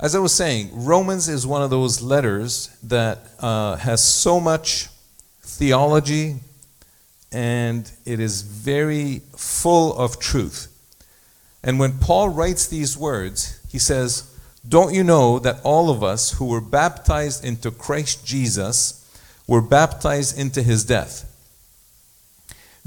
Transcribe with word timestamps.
As 0.00 0.14
I 0.14 0.18
was 0.18 0.32
saying, 0.32 0.70
Romans 0.72 1.28
is 1.28 1.46
one 1.46 1.60
of 1.60 1.68
those 1.68 2.00
letters 2.00 2.74
that 2.84 3.18
uh, 3.38 3.76
has 3.76 4.02
so 4.02 4.40
much 4.40 4.88
theology 5.42 6.36
and 7.30 7.92
it 8.06 8.18
is 8.18 8.40
very 8.40 9.20
full 9.36 9.94
of 9.98 10.18
truth. 10.18 10.68
And 11.62 11.78
when 11.78 11.98
Paul 11.98 12.30
writes 12.30 12.66
these 12.66 12.96
words, 12.96 13.60
he 13.70 13.78
says, 13.78 14.34
Don't 14.66 14.94
you 14.94 15.04
know 15.04 15.38
that 15.38 15.60
all 15.64 15.90
of 15.90 16.02
us 16.02 16.32
who 16.32 16.46
were 16.46 16.62
baptized 16.62 17.44
into 17.44 17.70
Christ 17.70 18.24
Jesus 18.24 19.06
were 19.46 19.60
baptized 19.60 20.38
into 20.38 20.62
his 20.62 20.82
death? 20.82 21.26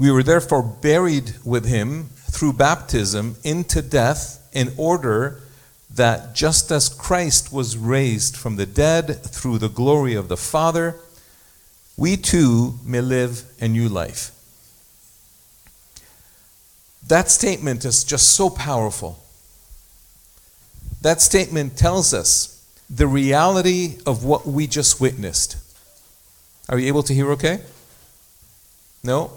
We 0.00 0.10
were 0.10 0.24
therefore 0.24 0.64
buried 0.64 1.34
with 1.44 1.64
him 1.64 2.06
through 2.32 2.54
baptism 2.54 3.36
into 3.44 3.82
death 3.82 4.48
in 4.52 4.72
order 4.76 5.43
that 5.94 6.34
just 6.34 6.70
as 6.70 6.88
Christ 6.88 7.52
was 7.52 7.76
raised 7.76 8.36
from 8.36 8.56
the 8.56 8.66
dead 8.66 9.22
through 9.24 9.58
the 9.58 9.68
glory 9.68 10.14
of 10.14 10.28
the 10.28 10.36
Father, 10.36 10.96
we 11.96 12.16
too 12.16 12.78
may 12.84 13.00
live 13.00 13.44
a 13.60 13.68
new 13.68 13.88
life. 13.88 14.32
That 17.06 17.30
statement 17.30 17.84
is 17.84 18.02
just 18.02 18.32
so 18.32 18.50
powerful. 18.50 19.22
That 21.02 21.20
statement 21.20 21.76
tells 21.76 22.14
us 22.14 22.66
the 22.88 23.06
reality 23.06 23.98
of 24.06 24.24
what 24.24 24.46
we 24.46 24.66
just 24.66 25.00
witnessed. 25.00 25.56
Are 26.68 26.78
you 26.78 26.88
able 26.88 27.02
to 27.04 27.14
hear 27.14 27.30
okay? 27.32 27.60
No? 29.02 29.32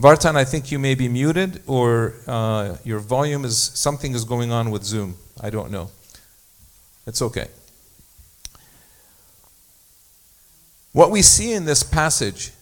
Vartan, 0.00 0.34
I 0.34 0.44
think 0.44 0.72
you 0.72 0.78
may 0.78 0.94
be 0.94 1.08
muted 1.08 1.62
or 1.66 2.14
uh, 2.26 2.76
your 2.84 3.00
volume 3.00 3.44
is, 3.44 3.58
something 3.58 4.14
is 4.14 4.24
going 4.24 4.50
on 4.50 4.70
with 4.70 4.82
Zoom. 4.82 5.16
I 5.38 5.50
don't 5.50 5.70
know. 5.70 5.90
It's 7.06 7.20
okay. 7.20 7.48
What 10.92 11.10
we 11.10 11.20
see 11.20 11.52
in 11.52 11.66
this 11.66 11.82
passage, 11.82 12.52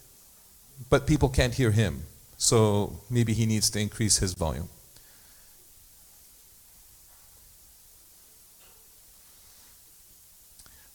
but 0.90 1.06
people 1.06 1.28
can't 1.28 1.54
hear 1.54 1.70
him, 1.70 2.02
so 2.38 2.98
maybe 3.08 3.34
he 3.34 3.46
needs 3.46 3.70
to 3.70 3.78
increase 3.78 4.18
his 4.18 4.34
volume. 4.34 4.68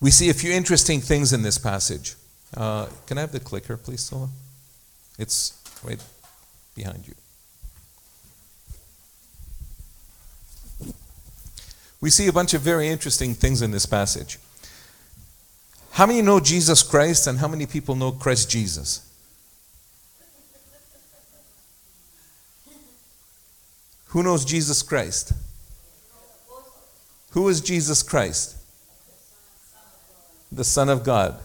We 0.01 0.11
see 0.11 0.29
a 0.29 0.33
few 0.33 0.51
interesting 0.51 0.99
things 0.99 1.31
in 1.31 1.41
this 1.41 1.57
passage. 1.57 2.15
Uh, 2.55 2.87
can 3.07 3.17
I 3.17 3.21
have 3.21 3.31
the 3.31 3.39
clicker, 3.39 3.77
please, 3.77 4.01
Sola? 4.01 4.27
It's 5.17 5.57
right 5.85 6.03
behind 6.75 7.07
you. 7.07 7.13
We 12.01 12.09
see 12.09 12.27
a 12.27 12.33
bunch 12.33 12.53
of 12.53 12.61
very 12.61 12.89
interesting 12.89 13.33
things 13.33 13.61
in 13.61 13.71
this 13.71 13.85
passage. 13.85 14.37
How 15.91 16.05
many 16.05 16.21
know 16.21 16.39
Jesus 16.39 16.83
Christ 16.83 17.27
and 17.27 17.39
how 17.39 17.47
many 17.47 17.65
people 17.65 17.95
know 17.95 18.11
Christ 18.11 18.49
Jesus? 18.49 19.09
Who 24.07 24.21
knows 24.21 24.43
Jesus 24.43 24.81
Christ? 24.81 25.33
Who 27.31 27.47
is 27.47 27.61
Jesus 27.61 28.03
Christ? 28.03 28.57
The 30.51 30.63
Son 30.63 30.89
of 30.89 31.03
God. 31.03 31.39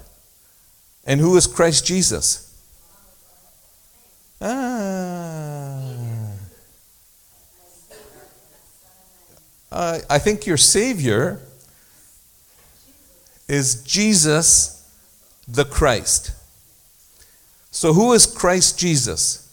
And 1.07 1.21
who 1.21 1.37
is 1.37 1.47
Christ 1.47 1.87
Jesus? 1.87 2.61
Ah. 4.41 4.98
Uh, 9.71 10.01
I 10.09 10.19
think 10.19 10.47
your 10.47 10.57
Savior 10.57 11.41
is 13.49 13.83
Jesus 13.83 14.75
the 15.47 15.65
Christ. 15.65 16.33
So, 17.71 17.93
who 17.93 18.13
is 18.13 18.27
Christ 18.27 18.79
Jesus? 18.79 19.45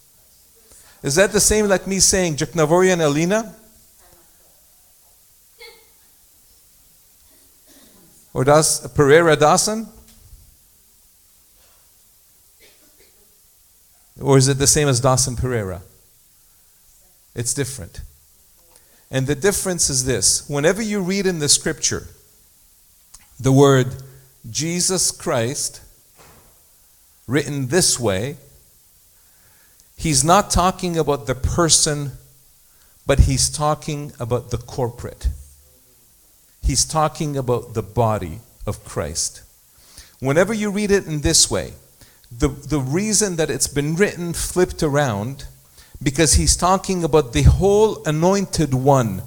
Is 1.04 1.16
that 1.16 1.32
the 1.32 1.40
same 1.40 1.68
like 1.68 1.86
me 1.86 2.00
saying 2.00 2.38
Jaknavoria 2.38 2.98
and? 2.98 3.54
Or 8.34 8.44
does 8.44 8.88
Pereira 8.94 9.36
Dawson? 9.36 9.88
Or 14.20 14.38
is 14.38 14.48
it 14.48 14.58
the 14.58 14.68
same 14.68 14.88
as 14.88 15.00
Dawson 15.00 15.36
Pereira? 15.36 15.82
It's 17.34 17.54
different. 17.54 18.02
And 19.12 19.28
the 19.28 19.36
difference 19.36 19.90
is 19.90 20.06
this 20.06 20.48
whenever 20.50 20.82
you 20.82 21.02
read 21.02 21.26
in 21.26 21.40
the 21.40 21.50
scripture 21.50 22.08
the 23.40 23.52
word 23.52 23.88
Jesus 24.50 25.12
Christ 25.12 25.82
written 27.28 27.68
this 27.68 28.00
way, 28.00 28.38
he's 29.98 30.24
not 30.24 30.52
talking 30.52 30.98
about 30.98 31.28
the 31.28 31.36
person, 31.36 32.14
but 33.06 33.22
he's 33.22 33.50
talking 33.50 34.14
about 34.20 34.52
the 34.52 34.58
corporate. 34.58 35.30
He's 36.62 36.86
talking 36.86 37.38
about 37.38 37.74
the 37.74 37.84
body 37.84 38.40
of 38.66 38.84
Christ. 38.84 39.44
Whenever 40.20 40.54
you 40.54 40.72
read 40.72 40.92
it 40.92 41.06
in 41.06 41.22
this 41.22 41.52
way, 41.52 41.74
the, 42.32 42.48
the 42.48 42.80
reason 42.80 43.36
that 43.36 43.50
it's 43.50 43.68
been 43.68 43.96
written 43.96 44.34
flipped 44.34 44.82
around 44.82 45.46
because 46.02 46.34
he's 46.34 46.56
talking 46.56 47.04
about 47.04 47.34
the 47.34 47.44
whole 47.44 48.04
anointed 48.06 48.74
one 48.74 49.22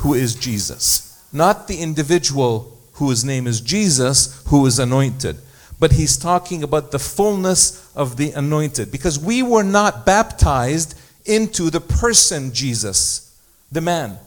who 0.00 0.14
is 0.14 0.34
Jesus, 0.34 1.22
not 1.32 1.68
the 1.68 1.78
individual 1.78 2.76
whose 2.94 3.24
name 3.24 3.46
is 3.46 3.60
Jesus 3.60 4.42
who 4.48 4.64
is 4.66 4.78
anointed, 4.78 5.36
but 5.78 5.92
he's 5.92 6.16
talking 6.16 6.62
about 6.62 6.90
the 6.90 6.98
fullness 6.98 7.90
of 7.94 8.16
the 8.16 8.32
anointed 8.32 8.90
because 8.90 9.18
we 9.18 9.42
were 9.42 9.62
not 9.62 10.04
baptized 10.04 10.98
into 11.24 11.70
the 11.70 11.80
person 11.80 12.52
Jesus, 12.52 13.38
the 13.70 13.80
man. 13.80 14.18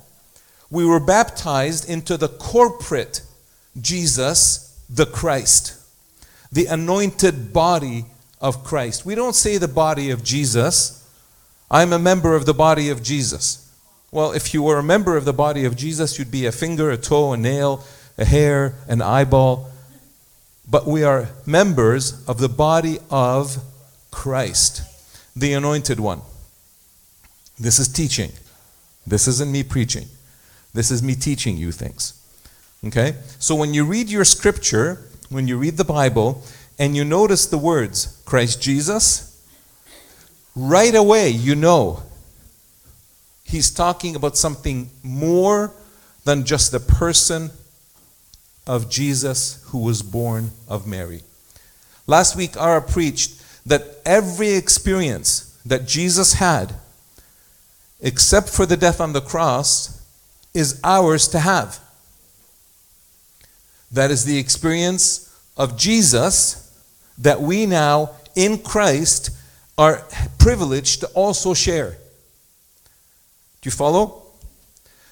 We 0.69 0.85
were 0.85 0.99
baptized 0.99 1.89
into 1.89 2.15
the 2.15 2.29
corporate 2.29 3.21
Jesus, 3.81 4.79
the 4.89 5.05
Christ 5.05 5.81
the 6.51 6.65
anointed 6.65 7.53
body 7.53 8.05
of 8.41 8.63
Christ. 8.63 9.05
We 9.05 9.15
don't 9.15 9.35
say 9.35 9.57
the 9.57 9.67
body 9.67 10.11
of 10.11 10.23
Jesus. 10.23 11.00
I'm 11.71 11.93
a 11.93 11.99
member 11.99 12.35
of 12.35 12.45
the 12.45 12.53
body 12.53 12.89
of 12.89 13.01
Jesus. 13.01 13.73
Well, 14.11 14.33
if 14.33 14.53
you 14.53 14.61
were 14.61 14.77
a 14.77 14.83
member 14.83 15.15
of 15.15 15.23
the 15.23 15.31
body 15.31 15.63
of 15.63 15.77
Jesus, 15.77 16.19
you'd 16.19 16.29
be 16.29 16.45
a 16.45 16.51
finger, 16.51 16.91
a 16.91 16.97
toe, 16.97 17.31
a 17.31 17.37
nail, 17.37 17.85
a 18.17 18.25
hair, 18.25 18.75
an 18.89 19.01
eyeball. 19.01 19.71
But 20.69 20.85
we 20.85 21.05
are 21.05 21.29
members 21.45 22.27
of 22.27 22.39
the 22.39 22.49
body 22.49 22.97
of 23.09 23.63
Christ, 24.11 24.81
the 25.33 25.53
anointed 25.53 25.97
one. 25.97 26.21
This 27.57 27.79
is 27.79 27.87
teaching. 27.87 28.33
This 29.07 29.29
isn't 29.29 29.49
me 29.49 29.63
preaching. 29.63 30.07
This 30.73 30.91
is 30.91 31.01
me 31.01 31.15
teaching 31.15 31.55
you 31.55 31.71
things. 31.71 32.21
Okay? 32.85 33.15
So 33.39 33.55
when 33.55 33.73
you 33.73 33.85
read 33.85 34.09
your 34.09 34.25
scripture, 34.25 34.99
when 35.29 35.47
you 35.47 35.57
read 35.57 35.77
the 35.77 35.85
Bible 35.85 36.43
and 36.77 36.97
you 36.97 37.05
notice 37.05 37.45
the 37.45 37.57
words 37.57 38.21
Christ 38.25 38.61
Jesus, 38.61 39.30
right 40.55 40.95
away 40.95 41.29
you 41.29 41.55
know 41.55 42.03
he's 43.43 43.69
talking 43.69 44.15
about 44.15 44.37
something 44.37 44.89
more 45.03 45.71
than 46.23 46.45
just 46.45 46.71
the 46.71 46.79
person 46.79 47.51
of 48.65 48.89
Jesus 48.89 49.61
who 49.67 49.79
was 49.79 50.01
born 50.01 50.51
of 50.67 50.87
Mary. 50.87 51.21
Last 52.07 52.35
week, 52.35 52.55
Ara 52.55 52.81
preached 52.81 53.43
that 53.65 53.97
every 54.05 54.51
experience 54.53 55.59
that 55.65 55.87
Jesus 55.87 56.33
had, 56.33 56.73
except 57.99 58.49
for 58.49 58.65
the 58.65 58.77
death 58.77 59.01
on 59.01 59.13
the 59.13 59.21
cross, 59.21 60.01
is 60.53 60.79
ours 60.83 61.27
to 61.29 61.39
have. 61.39 61.79
That 63.91 64.11
is 64.11 64.25
the 64.25 64.37
experience 64.37 65.27
of 65.57 65.77
Jesus 65.77 66.57
that 67.17 67.41
we 67.41 67.65
now, 67.65 68.11
in 68.35 68.57
Christ, 68.57 69.31
are 69.81 70.05
privileged 70.37 70.99
to 70.99 71.07
also 71.07 71.55
share. 71.55 71.89
Do 73.61 73.67
you 73.67 73.71
follow? 73.71 74.21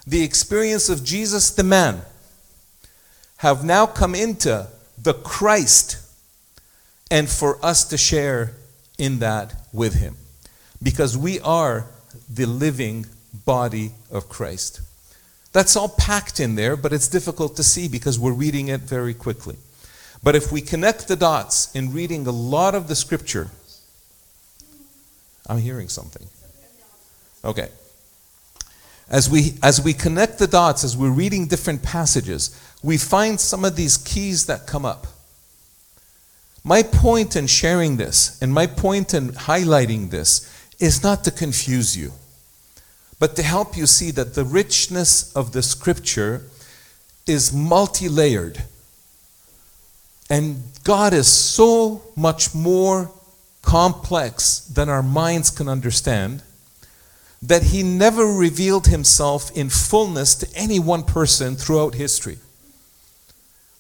The 0.06 0.24
experience 0.24 0.90
of 0.90 1.04
Jesus, 1.04 1.50
the 1.50 1.64
man, 1.64 2.02
have 3.38 3.64
now 3.66 3.88
come 3.88 4.14
into 4.14 4.68
the 5.02 5.16
Christ, 5.16 5.98
and 7.10 7.28
for 7.28 7.58
us 7.66 7.84
to 7.86 7.98
share 7.98 8.54
in 9.00 9.18
that 9.20 9.56
with 9.74 9.96
him. 9.96 10.18
Because 10.84 11.18
we 11.18 11.40
are 11.40 11.88
the 12.30 12.46
living 12.46 13.08
body 13.46 13.94
of 14.12 14.30
Christ. 14.30 14.82
That's 15.52 15.76
all 15.76 15.90
packed 15.90 16.40
in 16.40 16.54
there, 16.54 16.76
but 16.76 16.94
it's 16.94 17.08
difficult 17.08 17.56
to 17.56 17.64
see 17.64 17.88
because 17.88 18.20
we're 18.20 18.34
reading 18.34 18.68
it 18.68 18.82
very 18.82 19.16
quickly. 19.16 19.56
But 20.22 20.36
if 20.36 20.52
we 20.52 20.62
connect 20.62 21.08
the 21.08 21.16
dots 21.16 21.74
in 21.74 21.92
reading 21.92 22.28
a 22.28 22.32
lot 22.32 22.76
of 22.76 22.88
the 22.88 22.96
scripture, 22.96 23.50
I'm 25.50 25.58
hearing 25.58 25.90
something. 25.90 26.26
Okay. 27.44 27.70
as 29.10 29.30
we, 29.30 29.56
as 29.64 29.82
we 29.82 29.94
connect 29.94 30.38
the 30.38 30.48
dots, 30.48 30.84
as 30.84 30.96
we're 30.96 31.10
reading 31.10 31.48
different 31.48 31.82
passages, 31.82 32.56
we 32.84 32.98
find 32.98 33.40
some 33.40 33.66
of 33.66 33.76
these 33.76 33.98
keys 33.98 34.46
that 34.46 34.68
come 34.68 34.86
up. 34.86 35.08
My 36.64 36.84
point 36.84 37.36
in 37.36 37.48
sharing 37.48 37.98
this 37.98 38.40
and 38.42 38.54
my 38.54 38.68
point 38.68 39.14
in 39.14 39.30
highlighting 39.30 40.12
this 40.12 40.48
is 40.80 41.02
not 41.02 41.24
to 41.24 41.32
confuse 41.32 41.98
you, 41.98 42.14
but 43.20 43.36
to 43.36 43.44
help 43.44 43.76
you 43.76 43.88
see 43.88 44.12
that 44.12 44.36
the 44.36 44.46
richness 44.46 45.36
of 45.36 45.52
the 45.54 45.64
scripture 45.64 46.44
is 47.26 47.52
multi 47.52 48.08
layered. 48.08 48.64
And 50.30 50.62
God 50.84 51.14
is 51.14 51.28
so 51.28 52.04
much 52.16 52.54
more 52.54 53.12
complex 53.70 54.62
than 54.62 54.90
our 54.90 55.04
minds 55.04 55.52
can 55.52 55.70
understand 55.70 56.42
that 57.40 57.62
He 57.62 57.84
never 57.84 58.26
revealed 58.26 58.88
Himself 58.88 59.56
in 59.56 59.70
fullness 59.70 60.34
to 60.34 60.48
any 60.56 60.80
one 60.80 61.04
person 61.04 61.56
throughout 61.56 61.94
history. 61.94 62.40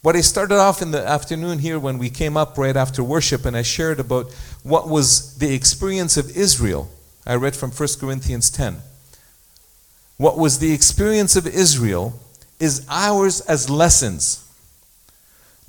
What 0.03 0.15
I 0.15 0.21
started 0.21 0.59
off 0.59 0.83
in 0.83 0.91
the 0.91 1.03
afternoon 1.05 1.57
here 1.57 1.79
when 1.79 1.97
we 1.97 2.11
came 2.11 2.37
up 2.37 2.55
right 2.55 2.77
after 2.77 3.03
worship 3.03 3.47
and 3.47 3.57
I 3.57 3.63
shared 3.63 3.99
about 3.99 4.31
what 4.61 4.87
was 4.87 5.35
the 5.39 5.55
experience 5.55 6.17
of 6.17 6.37
Israel. 6.37 6.91
I 7.25 7.33
read 7.33 7.55
from 7.55 7.71
1 7.71 7.89
Corinthians 7.99 8.51
10. 8.51 8.77
What 10.17 10.37
was 10.37 10.59
the 10.59 10.71
experience 10.71 11.35
of 11.35 11.47
Israel 11.47 12.13
is 12.59 12.85
ours 12.89 13.41
as 13.41 13.71
lessons. 13.71 14.47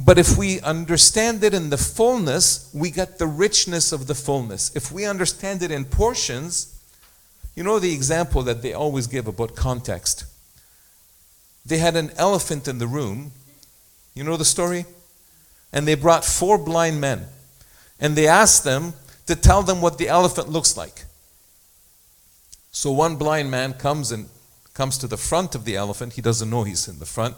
But 0.03 0.19
if 0.19 0.39
we 0.39 0.61
understand 0.63 1.45
it 1.45 1.53
in 1.53 1.69
the 1.69 1.77
fullness, 1.77 2.71
we 2.73 2.91
get 2.91 3.19
the 3.19 3.27
richness 3.27 3.93
of 3.93 4.07
the 4.07 4.15
fullness. 4.15 4.75
If 4.75 4.91
we 4.91 5.05
understand 5.05 5.63
it 5.63 5.71
in 5.71 5.85
portions, 5.85 6.75
you 7.55 7.63
know 7.63 7.79
the 7.79 7.93
example 7.93 8.43
that 8.45 8.63
they 8.63 8.73
always 8.73 9.07
give 9.07 9.27
about 9.29 9.55
context. 9.55 10.25
They 11.67 11.77
had 11.77 11.97
an 11.97 12.13
elephant 12.17 12.67
in 12.67 12.79
the 12.79 12.87
room. 12.87 13.33
You 14.15 14.25
know 14.25 14.39
the 14.39 14.45
story? 14.45 14.87
And 15.71 15.87
they 15.87 15.97
brought 15.97 16.25
four 16.25 16.57
blind 16.57 16.99
men. 16.99 17.27
And 18.01 18.17
they 18.17 18.27
asked 18.27 18.65
them 18.65 18.95
to 19.27 19.37
tell 19.37 19.63
them 19.63 19.83
what 19.83 19.99
the 19.99 20.09
elephant 20.09 20.49
looks 20.49 20.79
like. 20.79 21.05
So 22.73 22.91
one 22.91 23.17
blind 23.17 23.51
man 23.51 23.75
comes 23.75 24.13
and 24.13 24.31
comes 24.73 24.97
to 24.97 25.07
the 25.07 25.19
front 25.19 25.55
of 25.55 25.67
the 25.67 25.77
elephant. 25.77 26.15
He 26.15 26.23
doesn't 26.23 26.49
know 26.49 26.63
he's 26.63 26.89
in 26.89 27.01
the 27.01 27.07
front. 27.07 27.37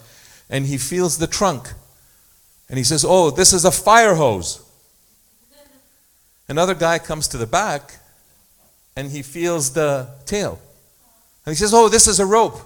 And 0.49 0.67
he 0.67 0.79
feels 0.79 1.19
the 1.19 1.27
trunk. 1.27 1.73
And 2.73 2.79
he 2.79 2.85
says, 2.85 3.05
Oh, 3.07 3.31
this 3.31 3.53
is 3.53 3.67
a 3.67 3.71
fire 3.71 4.15
hose. 4.15 4.63
Another 6.49 6.75
guy 6.75 6.99
comes 6.99 7.29
to 7.29 7.37
the 7.37 7.47
back 7.47 7.99
and 8.97 9.11
he 9.11 9.21
feels 9.21 9.75
the 9.75 10.09
tail. 10.25 10.59
And 11.45 11.53
he 11.53 11.55
says, 11.55 11.75
Oh, 11.75 11.91
this 11.91 12.09
is 12.09 12.19
a 12.19 12.25
rope. 12.25 12.59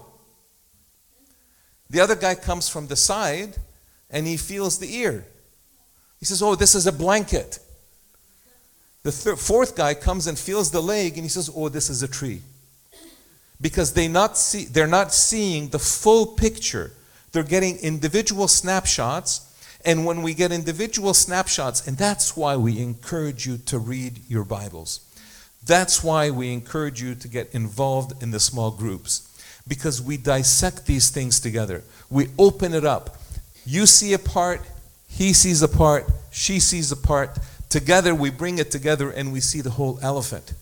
The 1.90 1.98
other 1.98 2.14
guy 2.14 2.36
comes 2.36 2.68
from 2.68 2.86
the 2.86 2.94
side 2.94 3.56
and 4.08 4.28
he 4.28 4.36
feels 4.36 4.78
the 4.78 4.94
ear. 4.94 5.26
He 6.20 6.24
says, 6.24 6.40
Oh, 6.40 6.54
this 6.54 6.76
is 6.76 6.86
a 6.86 6.92
blanket. 6.92 7.58
The 9.02 9.10
fourth 9.10 9.74
guy 9.74 9.94
comes 9.94 10.28
and 10.28 10.38
feels 10.38 10.70
the 10.70 10.80
leg 10.80 11.14
and 11.14 11.24
he 11.24 11.28
says, 11.28 11.50
Oh, 11.52 11.68
this 11.68 11.90
is 11.90 12.04
a 12.04 12.08
tree. 12.08 12.42
Because 13.60 13.92
they 13.94 14.06
not 14.06 14.38
see, 14.38 14.66
they're 14.66 14.86
not 14.86 15.12
seeing 15.12 15.70
the 15.70 15.80
full 15.80 16.26
picture. 16.26 16.92
They're 17.32 17.42
getting 17.42 17.78
individual 17.78 18.46
snapshots. 18.46 19.42
And 19.86 20.04
when 20.04 20.20
we 20.20 20.34
get 20.34 20.50
individual 20.50 21.14
snapshots, 21.14 21.86
and 21.86 21.96
that's 21.96 22.36
why 22.36 22.56
we 22.56 22.80
encourage 22.80 23.46
you 23.46 23.56
to 23.66 23.78
read 23.78 24.20
your 24.28 24.44
Bibles. 24.44 25.00
That's 25.64 26.02
why 26.02 26.30
we 26.30 26.52
encourage 26.52 27.00
you 27.00 27.14
to 27.14 27.28
get 27.28 27.54
involved 27.54 28.20
in 28.20 28.32
the 28.32 28.40
small 28.40 28.72
groups 28.72 29.32
because 29.68 30.02
we 30.02 30.16
dissect 30.16 30.86
these 30.86 31.10
things 31.10 31.38
together. 31.38 31.84
We 32.10 32.28
open 32.36 32.74
it 32.74 32.84
up. 32.84 33.16
You 33.64 33.86
see 33.86 34.12
a 34.12 34.18
part, 34.18 34.60
he 35.08 35.32
sees 35.32 35.62
a 35.62 35.68
part, 35.68 36.10
she 36.32 36.58
sees 36.58 36.90
a 36.90 36.96
part. 36.96 37.38
Together 37.68 38.12
we 38.12 38.30
bring 38.30 38.58
it 38.58 38.72
together 38.72 39.10
and 39.10 39.32
we 39.32 39.40
see 39.40 39.60
the 39.60 39.70
whole 39.70 40.00
elephant. 40.02 40.52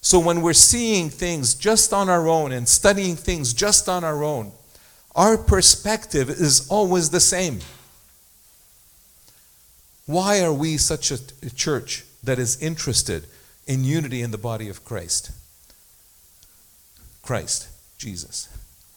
So 0.00 0.18
when 0.18 0.42
we're 0.42 0.54
seeing 0.54 1.08
things 1.08 1.54
just 1.54 1.92
on 1.92 2.08
our 2.08 2.26
own 2.26 2.50
and 2.50 2.68
studying 2.68 3.14
things 3.14 3.54
just 3.54 3.88
on 3.88 4.02
our 4.02 4.24
own, 4.24 4.50
our 5.14 5.38
perspective 5.38 6.30
is 6.30 6.68
always 6.68 7.10
the 7.10 7.20
same. 7.20 7.60
Why 10.10 10.42
are 10.42 10.52
we 10.52 10.76
such 10.76 11.10
a 11.10 11.54
church 11.54 12.04
that 12.22 12.38
is 12.38 12.60
interested 12.60 13.26
in 13.66 13.84
unity 13.84 14.20
in 14.20 14.32
the 14.32 14.38
body 14.38 14.68
of 14.68 14.84
Christ. 14.84 15.30
Christ, 17.22 17.68
Jesus. 17.98 18.48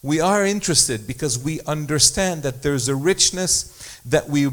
We 0.01 0.19
are 0.19 0.43
interested 0.43 1.05
because 1.05 1.37
we 1.37 1.61
understand 1.61 2.43
that 2.43 2.63
there's 2.63 2.87
a 2.89 2.95
richness 2.95 4.01
that 4.05 4.29
we 4.29 4.49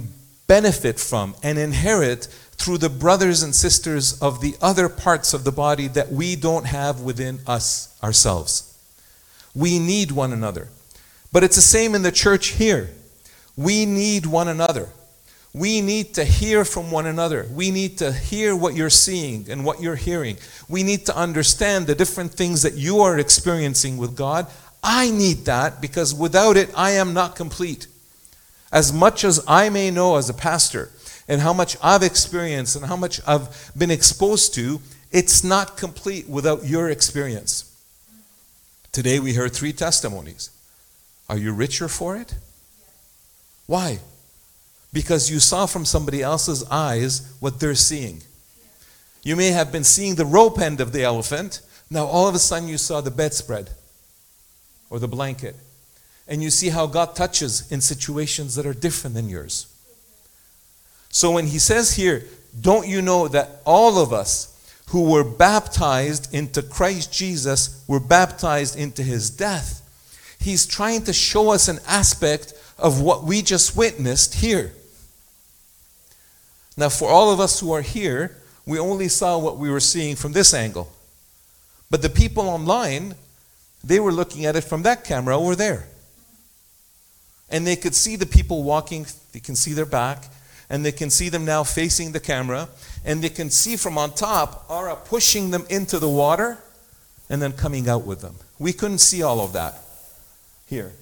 benefit 0.47 1.01
from 1.01 1.35
and 1.43 1.59
inherit 1.59 2.27
through 2.53 2.79
the 2.79 2.91
brothers 2.91 3.43
and 3.43 3.55
sisters 3.55 4.21
of 4.21 4.41
the 4.41 4.55
other 4.61 4.89
parts 4.89 5.33
of 5.33 5.45
the 5.45 5.53
body 5.53 5.89
that 5.89 6.13
we 6.13 6.37
don't 6.37 6.67
have 6.67 7.01
within 7.01 7.41
us 7.47 7.99
ourselves. 8.03 8.79
We 9.55 9.79
need 9.79 10.13
one 10.13 10.33
another. 10.33 10.69
But 11.33 11.45
it's 11.45 11.57
the 11.57 11.63
same 11.63 11.95
in 11.95 12.03
the 12.03 12.13
church 12.13 12.49
here. 12.49 12.91
We 13.57 13.87
need 13.87 14.27
one 14.27 14.49
another. 14.49 14.91
We 15.53 15.81
need 15.81 16.15
to 16.15 16.25
hear 16.25 16.65
from 16.65 16.93
one 16.93 17.07
another. 17.07 17.47
We 17.53 17.73
need 17.73 17.99
to 17.99 18.13
hear 18.13 18.55
what 18.55 18.77
you're 18.77 18.89
seeing 18.89 19.51
and 19.51 19.65
what 19.65 19.83
you're 19.83 19.97
hearing. 19.97 20.37
We 20.69 20.85
need 20.85 21.07
to 21.07 21.17
understand 21.17 21.87
the 21.87 21.95
different 21.97 22.33
things 22.33 22.63
that 22.63 22.75
you 22.75 23.01
are 23.01 23.19
experiencing 23.19 23.97
with 23.97 24.17
God. 24.17 24.47
I 24.83 25.11
need 25.11 25.47
that 25.47 25.81
because 25.81 26.15
without 26.15 26.57
it, 26.57 26.71
I 26.77 26.93
am 26.93 27.15
not 27.15 27.35
complete. 27.35 27.89
As 28.73 28.93
much 28.93 29.25
as 29.25 29.43
I 29.49 29.69
may 29.71 29.91
know 29.91 30.17
as 30.17 30.31
a 30.31 30.35
pastor 30.35 30.91
and 31.27 31.41
how 31.41 31.53
much 31.53 31.77
I've 31.83 32.05
experienced 32.05 32.77
and 32.77 32.87
how 32.87 32.97
much 32.97 33.21
I've 33.27 33.73
been 33.77 33.91
exposed 33.91 34.55
to, 34.55 34.81
it's 35.11 35.43
not 35.43 35.77
complete 35.77 36.29
without 36.29 36.65
your 36.65 36.89
experience. 36.89 37.67
Today 38.93 39.19
we 39.19 39.35
heard 39.35 39.53
three 39.53 39.73
testimonies. 39.73 40.51
Are 41.29 41.37
you 41.37 41.53
richer 41.53 41.89
for 41.89 42.17
it? 42.17 42.35
Why? 43.67 43.99
Because 44.93 45.31
you 45.31 45.39
saw 45.39 45.67
from 45.67 45.85
somebody 45.85 46.23
else's 46.23 46.65
eyes 46.71 47.35
what 47.41 47.61
they're 47.61 47.75
seeing. 47.75 48.23
You 49.23 49.37
may 49.37 49.49
have 49.49 49.71
been 49.71 49.85
seeing 49.85 50.15
the 50.15 50.25
rope 50.25 50.59
end 50.59 50.81
of 50.81 50.93
the 50.93 51.05
elephant, 51.05 51.61
now 51.91 52.07
all 52.07 52.27
of 52.27 52.35
a 52.35 52.39
sudden 52.39 52.69
you 52.69 52.79
saw 52.79 53.01
the 53.01 53.11
bedspread 53.11 53.71
or 54.89 54.99
the 54.99 55.09
blanket. 55.09 55.57
And 56.27 56.43
you 56.43 56.51
see 56.51 56.69
how 56.69 56.87
God 56.87 57.17
touches 57.17 57.71
in 57.73 57.81
situations 57.81 58.55
that 58.55 58.67
are 58.67 58.75
different 58.75 59.15
than 59.15 59.29
yours. 59.29 59.67
So 61.09 61.33
when 61.33 61.49
he 61.49 61.59
says 61.59 61.95
here, 61.95 62.25
don't 62.61 62.87
you 62.87 63.03
know 63.03 63.29
that 63.29 63.63
all 63.65 63.99
of 63.99 64.13
us 64.13 64.47
who 64.89 65.11
were 65.11 65.25
baptized 65.25 66.33
into 66.33 66.63
Christ 66.63 67.13
Jesus 67.13 67.85
were 67.89 68.01
baptized 68.01 68.77
into 68.77 69.03
his 69.03 69.31
death? 69.31 69.77
He's 70.39 70.67
trying 70.67 71.03
to 71.05 71.13
show 71.13 71.51
us 71.51 71.69
an 71.69 71.81
aspect 71.87 72.55
of 72.79 73.01
what 73.01 73.25
we 73.25 73.43
just 73.43 73.77
witnessed 73.77 74.35
here. 74.35 74.73
Now, 76.77 76.89
for 76.89 77.09
all 77.09 77.33
of 77.33 77.41
us 77.41 77.61
who 77.61 77.73
are 77.73 77.83
here, 77.83 78.37
we 78.67 78.79
only 78.79 79.09
saw 79.09 79.39
what 79.39 79.59
we 79.59 79.71
were 79.71 79.81
seeing 79.81 80.17
from 80.17 80.33
this 80.33 80.55
angle. 80.55 80.93
But 81.91 82.03
the 82.03 82.09
people 82.09 82.49
online, 82.49 83.15
they 83.83 83.99
were 83.99 84.13
looking 84.13 84.45
at 84.47 84.57
it 84.57 84.63
from 84.63 84.83
that 84.83 85.05
camera 85.05 85.37
over 85.37 85.57
there. 85.57 85.89
And 87.49 87.67
they 87.67 87.77
could 87.77 87.95
see 87.95 88.17
the 88.17 88.27
people 88.27 88.63
walking, 88.63 89.07
they 89.33 89.41
can 89.41 89.57
see 89.57 89.73
their 89.73 89.87
back, 89.87 90.25
and 90.69 90.85
they 90.85 90.93
can 90.93 91.11
see 91.11 91.29
them 91.29 91.45
now 91.45 91.65
facing 91.65 92.13
the 92.13 92.21
camera, 92.21 92.69
and 93.05 93.23
they 93.23 93.29
can 93.29 93.51
see 93.51 93.77
from 93.77 93.99
on 93.99 94.15
top 94.15 94.65
Ara 94.71 94.95
pushing 94.95 95.51
them 95.51 95.67
into 95.69 95.99
the 95.99 96.09
water 96.09 96.59
and 97.29 97.43
then 97.43 97.53
coming 97.53 97.89
out 97.89 98.07
with 98.07 98.21
them. 98.21 98.37
We 98.59 98.73
couldn't 98.73 98.99
see 98.99 99.23
all 99.23 99.41
of 99.41 99.53
that 99.55 99.75
here. 100.67 100.93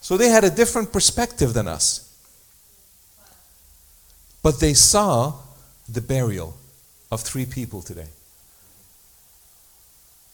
So 0.00 0.16
they 0.16 0.28
had 0.28 0.44
a 0.44 0.50
different 0.50 0.92
perspective 0.92 1.52
than 1.52 1.66
us. 1.66 2.11
But 4.42 4.60
they 4.60 4.74
saw 4.74 5.34
the 5.88 6.00
burial 6.00 6.56
of 7.10 7.20
three 7.20 7.46
people 7.46 7.82
today. 7.82 8.08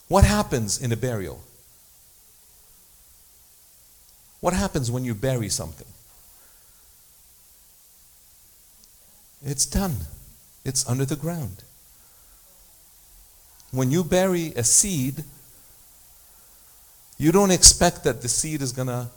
What 0.08 0.24
happens 0.24 0.80
in 0.80 0.90
a 0.92 0.96
burial? 0.96 1.42
What 4.40 4.54
happens 4.54 4.90
when 4.90 5.04
you 5.04 5.14
bury 5.14 5.48
something? 5.48 5.86
It's 9.44 9.66
done, 9.66 9.96
it's 10.64 10.88
under 10.88 11.04
the 11.04 11.16
ground. 11.16 11.62
When 13.70 13.90
you 13.90 14.02
bury 14.02 14.52
a 14.56 14.64
seed, 14.64 15.24
you 17.18 17.32
don't 17.32 17.50
expect 17.50 18.04
that 18.04 18.22
the 18.22 18.28
seed 18.28 18.62
is 18.62 18.72
going 18.72 18.88
to 18.88 19.08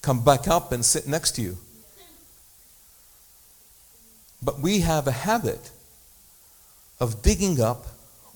come 0.00 0.24
back 0.24 0.48
up 0.48 0.72
and 0.72 0.84
sit 0.84 1.06
next 1.06 1.32
to 1.32 1.42
you. 1.42 1.58
But 4.42 4.60
we 4.60 4.80
have 4.80 5.06
a 5.06 5.12
habit 5.12 5.70
of 6.98 7.22
digging 7.22 7.60
up 7.60 7.86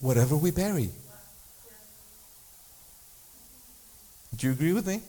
whatever 0.01 0.37
we 0.37 0.51
bury. 0.51 0.91
Do 4.37 4.47
you 4.47 4.53
agree 4.53 4.73
with 4.73 4.87
me? 4.87 5.01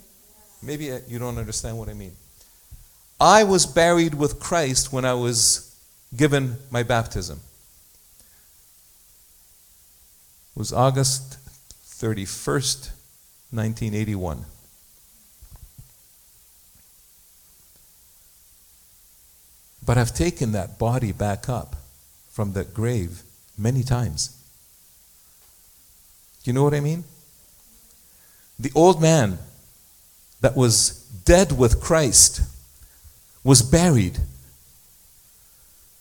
Maybe 0.61 0.91
uh, 0.91 0.99
you 1.07 1.19
don't 1.19 1.37
understand 1.37 1.77
what 1.77 1.89
I 1.89 1.93
mean. 1.93 2.13
I 3.19 3.43
was 3.43 3.65
buried 3.65 4.13
with 4.13 4.39
Christ 4.39 4.91
when 4.91 5.05
I 5.05 5.13
was 5.13 5.75
given 6.15 6.57
my 6.69 6.83
baptism. 6.83 7.39
It 10.55 10.59
was 10.59 10.71
August 10.71 11.37
31st, 11.85 12.91
1981. 13.51 14.45
But 19.85 19.97
I've 19.97 20.13
taken 20.13 20.51
that 20.53 20.79
body 20.79 21.11
back 21.11 21.47
up 21.47 21.75
from 22.31 22.53
the 22.53 22.63
grave 22.63 23.21
many 23.57 23.83
times. 23.83 24.29
Do 26.43 26.49
you 26.49 26.53
know 26.53 26.63
what 26.63 26.73
I 26.73 26.79
mean? 26.79 27.03
The 28.59 28.71
old 28.73 29.01
man 29.01 29.37
that 30.41 30.55
was 30.55 30.91
dead 31.25 31.51
with 31.51 31.81
Christ 31.81 32.41
was 33.43 33.61
buried. 33.61 34.19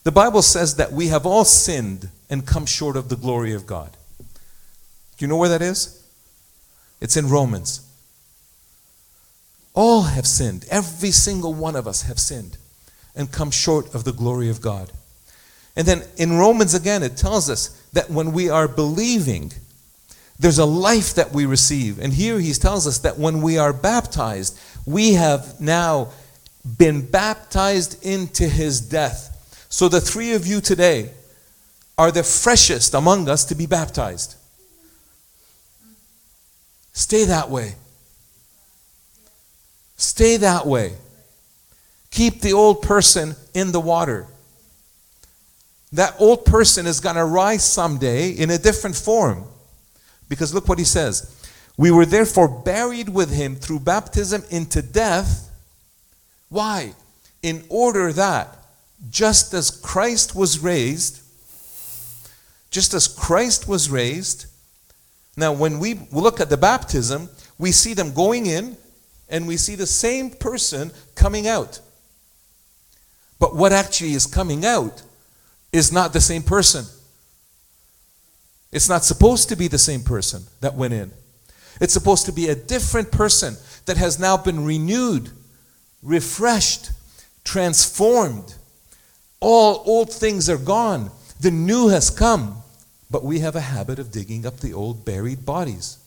The 0.05 0.13
Bible 0.13 0.43
says 0.43 0.77
that 0.77 0.93
we 0.93 1.09
have 1.09 1.27
all 1.27 1.45
sinned 1.45 2.09
and 2.31 2.47
come 2.47 2.67
short 2.67 2.97
of 2.97 3.09
the 3.09 3.17
glory 3.17 3.55
of 3.55 3.67
God. 3.67 3.97
Do 4.19 5.25
you 5.25 5.27
know 5.27 5.37
where 5.37 5.49
that 5.49 5.63
is? 5.63 6.03
It's 7.01 7.17
in 7.17 7.29
Romans. 7.29 7.81
All 9.75 10.03
have 10.03 10.27
sinned. 10.27 10.65
Every 10.71 11.11
single 11.11 11.53
one 11.53 11.77
of 11.77 11.87
us 11.87 12.03
have 12.03 12.19
sinned 12.19 12.57
and 13.15 13.31
come 13.31 13.51
short 13.51 13.95
of 13.95 14.05
the 14.05 14.13
glory 14.13 14.49
of 14.49 14.61
God. 14.61 14.91
And 15.77 15.87
then 15.87 16.03
in 16.17 16.39
Romans 16.39 16.75
again, 16.75 17.03
it 17.03 17.17
tells 17.17 17.51
us 17.51 17.69
that 17.93 18.11
when 18.11 18.33
we 18.33 18.49
are 18.49 18.69
believing, 18.69 19.53
there's 20.39 20.59
a 20.59 20.65
life 20.65 21.15
that 21.15 21.33
we 21.33 21.47
receive. 21.47 21.99
And 21.99 22.13
here 22.13 22.39
he 22.39 22.53
tells 22.53 22.87
us 22.87 22.99
that 22.99 23.19
when 23.19 23.43
we 23.43 23.59
are 23.59 23.73
baptized, 23.73 24.59
we 24.87 25.15
have 25.15 25.61
now 25.61 26.11
been 26.79 27.05
baptized 27.05 28.05
into 28.05 28.49
his 28.49 28.81
death. 28.81 29.67
So 29.69 29.89
the 29.89 30.01
three 30.01 30.33
of 30.33 30.47
you 30.47 30.61
today 30.61 31.11
are 31.99 32.11
the 32.11 32.23
freshest 32.23 32.95
among 32.95 33.29
us 33.29 33.45
to 33.47 33.55
be 33.55 33.67
baptized. 33.67 34.37
Stay 36.93 37.25
that 37.25 37.51
way. 37.51 37.75
Stay 39.97 40.37
that 40.39 40.67
way. 40.67 40.95
Keep 42.15 42.43
the 42.43 42.53
old 42.53 42.81
person 42.81 43.35
in 43.55 43.73
the 43.73 43.81
water. 43.81 44.29
That 45.91 46.15
old 46.21 46.45
person 46.45 46.87
is 46.87 47.01
going 47.01 47.17
to 47.17 47.25
rise 47.25 47.65
someday 47.65 48.31
in 48.31 48.51
a 48.51 48.59
different 48.59 48.95
form. 48.95 49.47
Because 50.29 50.55
look 50.55 50.69
what 50.69 50.79
he 50.79 50.85
says. 50.85 51.45
We 51.77 51.91
were 51.91 52.07
therefore 52.07 52.47
buried 52.47 53.09
with 53.09 53.35
him 53.35 53.57
through 53.57 53.81
baptism 53.81 54.45
into 54.49 54.81
death. 54.81 55.51
Why? 56.51 56.95
In 57.43 57.65
order 57.69 58.13
that, 58.13 58.59
just 59.11 59.53
as 59.53 59.73
Christ 59.73 60.37
was 60.37 60.61
raised, 60.61 61.21
just 62.71 62.95
as 62.95 63.09
Christ 63.09 63.67
was 63.67 63.91
raised, 63.91 64.47
now 65.37 65.53
when 65.53 65.81
we 65.81 65.95
look 66.13 66.41
at 66.41 66.49
the 66.49 66.57
baptism, 66.57 67.29
we 67.59 67.73
see 67.73 67.93
them 67.93 68.15
going 68.15 68.47
in 68.47 68.77
and 69.29 69.49
we 69.49 69.57
see 69.57 69.75
the 69.75 69.85
same 69.89 70.31
person 70.31 70.93
coming 71.17 71.49
out. 71.49 71.81
But 73.45 73.57
what 73.57 73.73
actually 73.73 74.15
is 74.15 74.25
coming 74.25 74.65
out 74.65 75.03
is 75.71 75.93
not 75.93 76.15
the 76.15 76.21
same 76.23 76.43
person. 76.43 76.87
It's 78.73 78.89
not 78.89 79.05
supposed 79.05 79.51
to 79.51 79.55
be 79.55 79.69
the 79.69 79.77
same 79.77 80.03
person 80.03 80.45
that 80.63 80.77
went 80.77 80.95
in. 80.95 81.11
It's 81.79 81.93
supposed 81.93 82.25
to 82.25 82.33
be 82.33 82.49
a 82.49 82.55
different 82.55 83.13
person 83.13 83.59
that 83.85 83.99
has 83.99 84.19
now 84.19 84.39
been 84.39 84.65
renewed, 84.65 85.31
refreshed, 86.03 86.93
transformed. 87.45 88.55
All 89.41 89.83
old 89.85 90.11
things 90.11 90.49
are 90.49 90.57
gone. 90.57 91.11
The 91.39 91.51
new 91.51 91.89
has 91.89 92.09
come. 92.09 92.63
But 93.11 93.25
we 93.25 93.41
have 93.41 93.57
a 93.57 93.61
habit 93.61 93.99
of 93.99 94.11
digging 94.11 94.47
up 94.47 94.61
the 94.61 94.73
old 94.73 95.05
buried 95.05 95.45
bodies. 95.45 95.99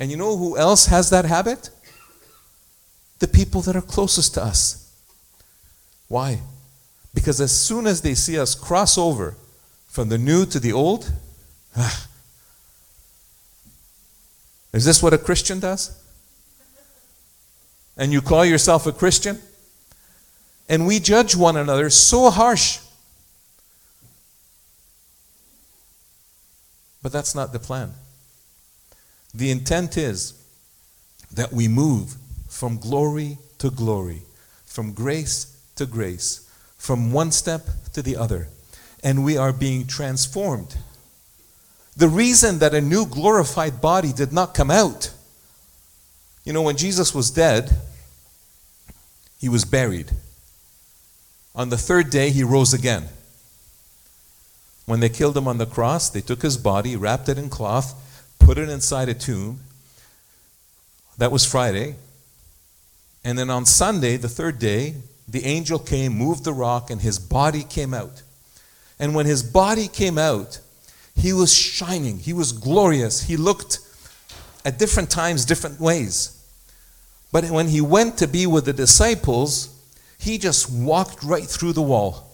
And 0.00 0.10
you 0.10 0.16
know 0.16 0.36
who 0.36 0.58
else 0.58 0.86
has 0.86 1.10
that 1.10 1.26
habit? 1.26 1.70
The 3.20 3.28
people 3.28 3.60
that 3.60 3.76
are 3.76 3.82
closest 3.82 4.34
to 4.34 4.42
us. 4.42 4.83
Why? 6.08 6.40
Because 7.12 7.40
as 7.40 7.52
soon 7.52 7.86
as 7.86 8.02
they 8.02 8.14
see 8.14 8.38
us 8.38 8.54
cross 8.54 8.98
over 8.98 9.36
from 9.86 10.08
the 10.08 10.18
new 10.18 10.44
to 10.46 10.58
the 10.58 10.72
old, 10.72 11.10
is 14.72 14.84
this 14.84 15.02
what 15.02 15.14
a 15.14 15.18
Christian 15.18 15.60
does? 15.60 16.00
And 17.96 18.12
you 18.12 18.20
call 18.20 18.44
yourself 18.44 18.86
a 18.86 18.92
Christian? 18.92 19.40
And 20.68 20.86
we 20.86 20.98
judge 20.98 21.36
one 21.36 21.56
another 21.56 21.88
so 21.90 22.30
harsh. 22.30 22.80
But 27.02 27.12
that's 27.12 27.34
not 27.34 27.52
the 27.52 27.58
plan. 27.58 27.92
The 29.32 29.50
intent 29.50 29.96
is 29.96 30.40
that 31.32 31.52
we 31.52 31.68
move 31.68 32.16
from 32.48 32.78
glory 32.78 33.38
to 33.58 33.70
glory, 33.70 34.22
from 34.64 34.92
grace 34.92 35.53
to 35.76 35.86
grace, 35.86 36.48
from 36.76 37.12
one 37.12 37.32
step 37.32 37.62
to 37.92 38.02
the 38.02 38.16
other, 38.16 38.48
and 39.02 39.24
we 39.24 39.36
are 39.36 39.52
being 39.52 39.86
transformed. 39.86 40.76
The 41.96 42.08
reason 42.08 42.58
that 42.58 42.74
a 42.74 42.80
new 42.80 43.06
glorified 43.06 43.80
body 43.80 44.12
did 44.12 44.32
not 44.32 44.54
come 44.54 44.70
out, 44.70 45.12
you 46.44 46.52
know, 46.52 46.62
when 46.62 46.76
Jesus 46.76 47.14
was 47.14 47.30
dead, 47.30 47.70
he 49.40 49.48
was 49.48 49.64
buried. 49.64 50.10
On 51.54 51.68
the 51.68 51.78
third 51.78 52.10
day, 52.10 52.30
he 52.30 52.42
rose 52.42 52.74
again. 52.74 53.08
When 54.86 55.00
they 55.00 55.08
killed 55.08 55.36
him 55.36 55.48
on 55.48 55.58
the 55.58 55.66
cross, 55.66 56.10
they 56.10 56.20
took 56.20 56.42
his 56.42 56.56
body, 56.56 56.96
wrapped 56.96 57.28
it 57.28 57.38
in 57.38 57.48
cloth, 57.48 57.94
put 58.38 58.58
it 58.58 58.68
inside 58.68 59.08
a 59.08 59.14
tomb. 59.14 59.60
That 61.16 61.32
was 61.32 61.46
Friday. 61.46 61.94
And 63.22 63.38
then 63.38 63.48
on 63.48 63.64
Sunday, 63.64 64.16
the 64.16 64.28
third 64.28 64.58
day, 64.58 64.96
the 65.28 65.44
angel 65.44 65.78
came, 65.78 66.12
moved 66.12 66.44
the 66.44 66.52
rock, 66.52 66.90
and 66.90 67.00
his 67.00 67.18
body 67.18 67.62
came 67.62 67.94
out. 67.94 68.22
And 68.98 69.14
when 69.14 69.26
his 69.26 69.42
body 69.42 69.88
came 69.88 70.18
out, 70.18 70.60
he 71.16 71.32
was 71.32 71.52
shining, 71.52 72.18
he 72.18 72.32
was 72.32 72.52
glorious. 72.52 73.22
He 73.22 73.36
looked 73.36 73.78
at 74.64 74.78
different 74.78 75.10
times, 75.10 75.44
different 75.44 75.80
ways. 75.80 76.30
But 77.32 77.50
when 77.50 77.68
he 77.68 77.80
went 77.80 78.18
to 78.18 78.28
be 78.28 78.46
with 78.46 78.64
the 78.64 78.72
disciples, 78.72 79.68
he 80.18 80.38
just 80.38 80.70
walked 80.70 81.22
right 81.22 81.44
through 81.44 81.72
the 81.72 81.82
wall. 81.82 82.30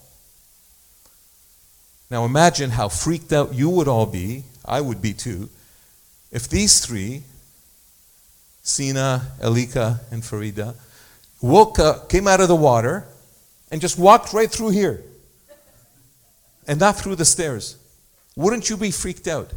Now 2.10 2.24
imagine 2.24 2.70
how 2.70 2.88
freaked 2.88 3.32
out 3.32 3.54
you 3.54 3.70
would 3.70 3.88
all 3.88 4.06
be, 4.06 4.44
I 4.64 4.80
would 4.80 5.00
be 5.00 5.12
too, 5.12 5.48
if 6.30 6.48
these 6.48 6.84
three, 6.84 7.22
Sina, 8.62 9.32
Elika, 9.40 10.00
and 10.10 10.22
Farida, 10.22 10.74
woke 11.40 11.78
up, 11.78 12.08
came 12.08 12.26
out 12.26 12.40
of 12.40 12.48
the 12.48 12.56
water, 12.56 13.06
and 13.70 13.80
just 13.80 13.98
walked 13.98 14.32
right 14.32 14.50
through 14.50 14.70
here. 14.70 15.02
And 16.66 16.78
not 16.78 16.96
through 16.96 17.16
the 17.16 17.24
stairs. 17.24 17.76
Wouldn't 18.36 18.70
you 18.70 18.76
be 18.76 18.90
freaked 18.90 19.26
out? 19.26 19.52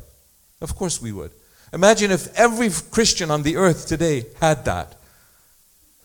Of 0.62 0.76
course 0.76 1.02
we 1.02 1.12
would. 1.12 1.32
Imagine 1.72 2.12
if 2.12 2.34
every 2.38 2.70
Christian 2.92 3.30
on 3.32 3.44
the 3.44 3.58
earth 3.58 3.88
today 3.88 4.26
had 4.40 4.66
that. 4.66 4.96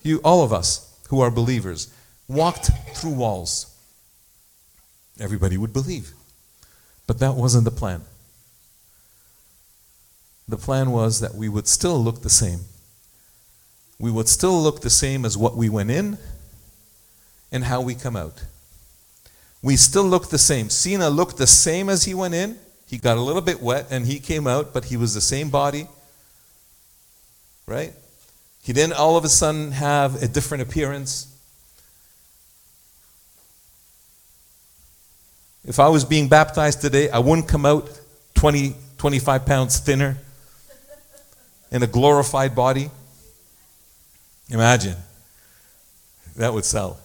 You, 0.02 0.20
all 0.25 0.42
of 0.42 0.52
us 0.52 0.99
who 1.08 1.20
are 1.20 1.30
believers, 1.30 1.92
walked 2.26 2.70
through 2.94 3.12
walls. 3.12 3.75
Everybody 5.20 5.56
would 5.56 5.73
believe. 5.73 6.12
But 7.06 7.18
that 7.20 7.35
wasn't 7.35 7.64
the 7.64 7.70
plan. 7.70 8.02
The 10.47 10.56
plan 10.56 10.90
was 10.90 11.20
that 11.20 11.35
we 11.35 11.49
would 11.49 11.66
still 11.66 12.02
look 12.02 12.23
the 12.23 12.30
same 12.30 12.61
we 13.99 14.11
would 14.11 14.28
still 14.28 14.61
look 14.61 14.81
the 14.81 14.90
same 14.90 15.25
as 15.25 15.37
what 15.37 15.57
we 15.57 15.69
went 15.69 15.90
in 15.90 16.19
and 17.50 17.64
how 17.64 17.81
we 17.81 17.95
come 17.95 18.17
out. 18.17 18.45
We 19.62 19.76
still 19.76 20.05
look 20.05 20.31
the 20.31 20.38
same. 20.38 20.71
Sina 20.71 21.11
looked 21.11 21.37
the 21.37 21.47
same 21.47 21.88
as 21.88 22.05
he 22.05 22.14
went 22.14 22.35
in. 22.35 22.59
He 22.88 22.99
got 22.99 23.17
a 23.17 23.21
little 23.21 23.43
bit 23.43 23.61
wet 23.61 23.87
and 23.90 24.07
he 24.07 24.21
came 24.21 24.47
out, 24.47 24.73
but 24.73 24.87
he 24.87 24.97
was 24.97 25.14
the 25.14 25.21
same 25.21 25.50
body. 25.50 25.88
Right? 27.67 27.93
He 28.62 28.73
didn't 28.73 28.95
all 28.95 29.17
of 29.17 29.25
a 29.25 29.28
sudden 29.28 29.73
have 29.73 30.23
a 30.23 30.28
different 30.28 30.62
appearance. 30.62 31.26
If 35.64 35.81
I 35.81 35.88
was 35.88 36.05
being 36.05 36.28
baptized 36.28 36.81
today, 36.81 37.11
I 37.11 37.19
wouldn't 37.19 37.49
come 37.49 37.67
out 37.67 37.90
20, 38.35 38.75
25 38.97 39.45
pounds 39.45 39.78
thinner 39.81 40.17
in 41.71 41.83
a 41.83 41.87
glorified 41.87 42.55
body. 42.55 42.90
Imagine. 44.50 44.97
That 46.37 46.55
would 46.55 46.64
sell. 46.64 47.00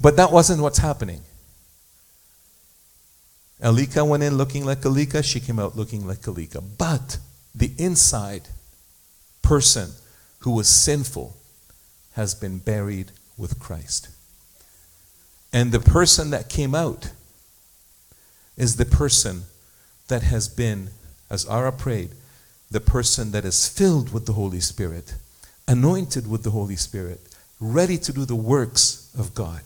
But 0.00 0.16
that 0.16 0.32
wasn't 0.32 0.62
what's 0.62 0.78
happening. 0.78 1.22
Alika 3.62 4.06
went 4.06 4.24
in 4.24 4.36
looking 4.36 4.64
like 4.64 4.80
Alika, 4.80 5.22
she 5.24 5.38
came 5.38 5.60
out 5.60 5.76
looking 5.76 6.06
like 6.06 6.18
Alika. 6.22 6.62
But 6.76 7.18
the 7.54 7.72
inside 7.78 8.48
person 9.42 9.90
who 10.40 10.52
was 10.52 10.66
sinful 10.66 11.36
has 12.14 12.34
been 12.34 12.58
buried 12.58 13.12
with 13.36 13.60
Christ. 13.60 14.08
And 15.52 15.70
the 15.70 15.80
person 15.80 16.30
that 16.30 16.48
came 16.48 16.74
out 16.74 17.12
is 18.56 18.76
the 18.76 18.84
person 18.84 19.42
that 20.08 20.22
has 20.22 20.48
been, 20.48 20.90
as 21.30 21.46
Ara 21.46 21.72
prayed, 21.72 22.10
the 22.72 22.80
person 22.80 23.30
that 23.32 23.44
is 23.44 23.68
filled 23.68 24.12
with 24.12 24.26
the 24.26 24.32
Holy 24.32 24.60
Spirit, 24.60 25.14
anointed 25.68 26.28
with 26.28 26.42
the 26.42 26.50
Holy 26.50 26.76
Spirit, 26.76 27.20
ready 27.60 27.96
to 27.98 28.12
do 28.12 28.24
the 28.24 28.34
works 28.34 29.10
of 29.18 29.34
God. 29.34 29.60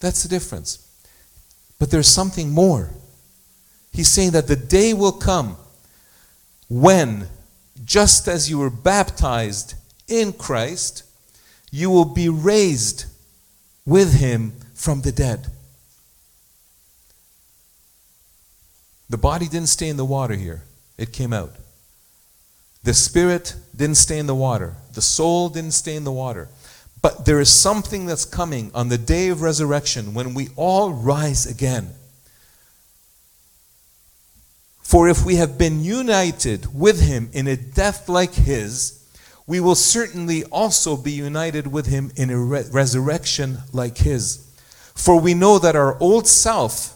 That's 0.00 0.22
the 0.22 0.28
difference. 0.28 0.86
But 1.78 1.90
there's 1.90 2.08
something 2.08 2.50
more. 2.50 2.90
He's 3.92 4.08
saying 4.08 4.32
that 4.32 4.48
the 4.48 4.56
day 4.56 4.92
will 4.92 5.12
come 5.12 5.56
when, 6.68 7.28
just 7.84 8.28
as 8.28 8.50
you 8.50 8.58
were 8.58 8.70
baptized 8.70 9.74
in 10.08 10.32
Christ, 10.32 11.04
you 11.70 11.90
will 11.90 12.04
be 12.04 12.28
raised 12.28 13.04
with 13.84 14.14
him 14.14 14.52
from 14.74 15.02
the 15.02 15.12
dead. 15.12 15.46
The 19.08 19.18
body 19.18 19.46
didn't 19.46 19.68
stay 19.68 19.88
in 19.88 19.96
the 19.96 20.04
water 20.04 20.34
here, 20.34 20.62
it 20.98 21.12
came 21.12 21.32
out. 21.32 21.52
The 22.82 22.94
spirit 22.94 23.54
didn't 23.76 23.96
stay 23.96 24.18
in 24.18 24.26
the 24.26 24.34
water, 24.34 24.74
the 24.94 25.02
soul 25.02 25.48
didn't 25.48 25.72
stay 25.72 25.96
in 25.96 26.04
the 26.04 26.12
water. 26.12 26.48
But 27.02 27.24
there 27.24 27.40
is 27.40 27.50
something 27.50 28.06
that's 28.06 28.24
coming 28.24 28.70
on 28.74 28.88
the 28.88 28.98
day 28.98 29.28
of 29.28 29.42
resurrection 29.42 30.14
when 30.14 30.34
we 30.34 30.48
all 30.56 30.92
rise 30.92 31.46
again. 31.46 31.90
For 34.82 35.08
if 35.08 35.24
we 35.24 35.36
have 35.36 35.58
been 35.58 35.84
united 35.84 36.74
with 36.74 37.00
him 37.00 37.28
in 37.32 37.46
a 37.46 37.56
death 37.56 38.08
like 38.08 38.34
his, 38.34 39.04
we 39.46 39.60
will 39.60 39.74
certainly 39.74 40.44
also 40.44 40.96
be 40.96 41.12
united 41.12 41.68
with 41.68 41.86
him 41.86 42.10
in 42.16 42.30
a 42.30 42.38
re- 42.38 42.64
resurrection 42.70 43.58
like 43.72 43.98
his. 43.98 44.44
For 44.94 45.20
we 45.20 45.34
know 45.34 45.58
that 45.58 45.76
our 45.76 45.96
old 46.00 46.26
self 46.26 46.95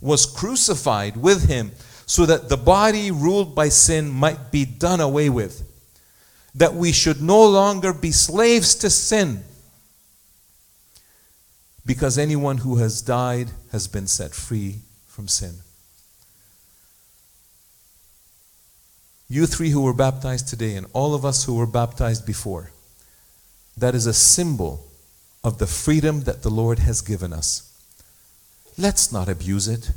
was 0.00 0.26
crucified 0.26 1.16
with 1.16 1.48
him 1.48 1.72
so 2.06 2.26
that 2.26 2.48
the 2.48 2.56
body 2.56 3.10
ruled 3.10 3.54
by 3.54 3.68
sin 3.68 4.08
might 4.08 4.50
be 4.50 4.64
done 4.64 5.00
away 5.00 5.28
with, 5.28 5.62
that 6.54 6.74
we 6.74 6.90
should 6.90 7.22
no 7.22 7.46
longer 7.46 7.92
be 7.92 8.10
slaves 8.10 8.74
to 8.74 8.90
sin, 8.90 9.44
because 11.86 12.18
anyone 12.18 12.58
who 12.58 12.76
has 12.76 13.00
died 13.00 13.50
has 13.72 13.86
been 13.86 14.06
set 14.06 14.32
free 14.32 14.80
from 15.06 15.28
sin. 15.28 15.54
You 19.28 19.46
three 19.46 19.70
who 19.70 19.82
were 19.82 19.94
baptized 19.94 20.48
today, 20.48 20.74
and 20.74 20.88
all 20.92 21.14
of 21.14 21.24
us 21.24 21.44
who 21.44 21.54
were 21.54 21.66
baptized 21.66 22.26
before, 22.26 22.72
that 23.76 23.94
is 23.94 24.06
a 24.06 24.12
symbol 24.12 24.88
of 25.44 25.58
the 25.58 25.68
freedom 25.68 26.22
that 26.22 26.42
the 26.42 26.50
Lord 26.50 26.80
has 26.80 27.00
given 27.00 27.32
us. 27.32 27.69
Let's 28.78 29.12
not 29.12 29.28
abuse 29.28 29.68
it. 29.68 29.90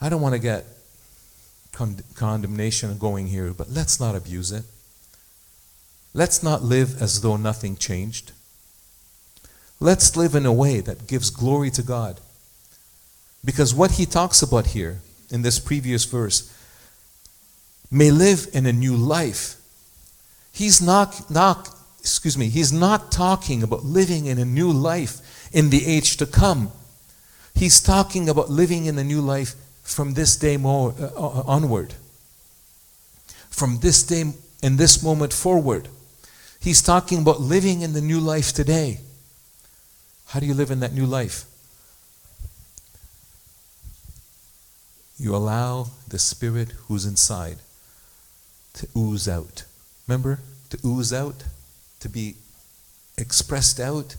I 0.00 0.08
don't 0.08 0.20
want 0.20 0.34
to 0.34 0.38
get 0.38 0.64
con- 1.72 2.02
condemnation 2.14 2.98
going 2.98 3.28
here, 3.28 3.52
but 3.52 3.70
let's 3.70 3.98
not 3.98 4.14
abuse 4.14 4.52
it. 4.52 4.64
Let's 6.12 6.42
not 6.42 6.62
live 6.62 7.02
as 7.02 7.22
though 7.22 7.36
nothing 7.36 7.76
changed. 7.76 8.32
Let's 9.80 10.16
live 10.16 10.34
in 10.34 10.46
a 10.46 10.52
way 10.52 10.80
that 10.80 11.06
gives 11.06 11.30
glory 11.30 11.70
to 11.70 11.82
God. 11.82 12.20
Because 13.44 13.74
what 13.74 13.92
he 13.92 14.06
talks 14.06 14.42
about 14.42 14.68
here 14.68 15.00
in 15.30 15.42
this 15.42 15.58
previous 15.58 16.04
verse 16.04 16.50
may 17.90 18.10
live 18.10 18.48
in 18.52 18.66
a 18.66 18.72
new 18.72 18.96
life. 18.96 19.56
He's 20.52 20.80
not, 20.80 21.30
not, 21.30 21.68
excuse 22.00 22.38
me, 22.38 22.48
he's 22.48 22.72
not 22.72 23.10
talking 23.10 23.62
about 23.62 23.84
living 23.84 24.26
in 24.26 24.38
a 24.38 24.44
new 24.44 24.70
life 24.70 25.20
in 25.54 25.70
the 25.70 25.86
age 25.86 26.18
to 26.18 26.26
come. 26.26 26.70
He's 27.54 27.80
talking 27.80 28.28
about 28.28 28.50
living 28.50 28.84
in 28.84 28.98
a 28.98 29.04
new 29.04 29.22
life 29.22 29.54
from 29.82 30.12
this 30.12 30.36
day 30.36 30.58
more, 30.58 30.94
uh, 31.00 31.06
uh 31.06 31.42
onward. 31.46 31.94
From 33.48 33.78
this 33.78 34.02
day 34.02 34.34
and 34.62 34.76
this 34.76 35.02
moment 35.02 35.32
forward. 35.32 35.88
He's 36.60 36.82
talking 36.82 37.22
about 37.22 37.40
living 37.40 37.80
in 37.80 37.94
the 37.94 38.02
new 38.02 38.20
life 38.20 38.52
today. 38.52 39.00
How 40.28 40.40
do 40.40 40.46
you 40.46 40.54
live 40.54 40.70
in 40.70 40.80
that 40.80 40.92
new 40.92 41.06
life? 41.06 41.46
you 45.18 45.34
allow 45.34 45.86
the 46.08 46.18
spirit 46.18 46.72
who's 46.86 47.06
inside 47.06 47.58
to 48.74 48.88
ooze 48.96 49.28
out. 49.28 49.64
Remember? 50.08 50.40
To 50.70 50.78
ooze 50.84 51.12
out, 51.12 51.44
to 52.00 52.08
be 52.08 52.34
expressed 53.16 53.78
out, 53.78 54.16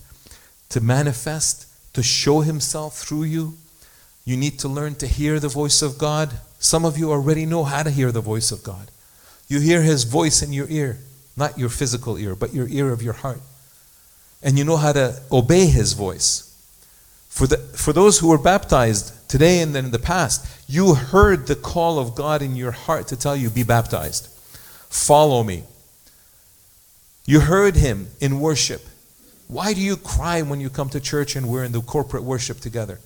to 0.70 0.80
manifest, 0.80 1.66
to 1.94 2.02
show 2.02 2.40
himself 2.40 2.98
through 2.98 3.24
you. 3.24 3.54
You 4.24 4.36
need 4.36 4.58
to 4.60 4.68
learn 4.68 4.96
to 4.96 5.06
hear 5.06 5.38
the 5.38 5.48
voice 5.48 5.82
of 5.82 5.98
God. 5.98 6.32
Some 6.58 6.84
of 6.84 6.98
you 6.98 7.10
already 7.10 7.46
know 7.46 7.64
how 7.64 7.82
to 7.82 7.90
hear 7.90 8.10
the 8.10 8.20
voice 8.20 8.50
of 8.50 8.62
God. 8.62 8.90
You 9.48 9.60
hear 9.60 9.82
his 9.82 10.04
voice 10.04 10.42
in 10.42 10.52
your 10.52 10.68
ear, 10.68 10.98
not 11.36 11.58
your 11.58 11.68
physical 11.68 12.18
ear, 12.18 12.34
but 12.34 12.52
your 12.52 12.68
ear 12.68 12.90
of 12.90 13.02
your 13.02 13.12
heart. 13.12 13.40
And 14.42 14.58
you 14.58 14.64
know 14.64 14.76
how 14.76 14.92
to 14.92 15.20
obey 15.30 15.66
his 15.66 15.92
voice. 15.92 16.42
For, 17.28 17.46
the, 17.46 17.58
for 17.58 17.92
those 17.92 18.18
who 18.18 18.28
were 18.28 18.38
baptized, 18.38 19.12
today 19.28 19.60
and 19.60 19.74
then 19.74 19.86
in 19.86 19.90
the 19.90 19.98
past, 19.98 20.46
you 20.68 20.94
heard 20.94 21.46
the 21.46 21.54
call 21.54 21.98
of 21.98 22.14
God 22.14 22.42
in 22.42 22.56
your 22.56 22.70
heart 22.72 23.08
to 23.08 23.16
tell 23.16 23.36
you, 23.36 23.50
be 23.50 23.62
baptized. 23.62 24.28
Follow 24.88 25.42
me. 25.42 25.64
You 27.26 27.40
heard 27.40 27.76
him 27.76 28.08
in 28.20 28.40
worship. 28.40 28.82
Why 29.48 29.72
do 29.72 29.80
you 29.80 29.96
cry 29.96 30.42
when 30.42 30.60
you 30.60 30.70
come 30.70 30.88
to 30.90 31.00
church 31.00 31.36
and 31.36 31.48
we're 31.48 31.64
in 31.64 31.72
the 31.72 31.80
corporate 31.80 32.24
worship 32.24 32.60
together? 32.60 32.98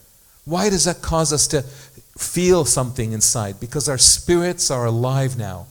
Why 0.44 0.70
does 0.70 0.84
that 0.84 1.02
cause 1.02 1.32
us 1.32 1.46
to 1.48 1.62
feel 1.62 2.64
something 2.64 3.12
inside? 3.12 3.60
Because 3.60 3.88
our 3.88 3.98
spirits 3.98 4.70
are 4.70 4.86
alive 4.86 5.38
now 5.38 5.66